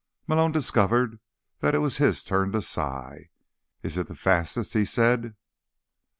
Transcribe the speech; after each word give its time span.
Malone 0.25 0.51
discovered 0.51 1.19
that 1.59 1.75
it 1.75 1.77
was 1.77 1.97
his 1.97 2.23
turn 2.23 2.51
to 2.51 2.59
sigh. 2.63 3.29
"Is 3.83 3.99
it 3.99 4.07
the 4.07 4.15
fastest?" 4.15 4.73
he 4.73 4.83
said. 4.83 5.35